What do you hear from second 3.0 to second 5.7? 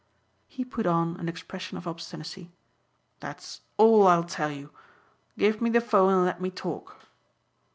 "That's all I'll tell you. Give me